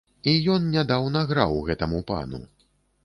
І 0.29 0.31
ён 0.53 0.65
нядаўна 0.77 1.21
граў 1.33 1.53
гэтаму 1.67 2.03
пану. 2.11 2.41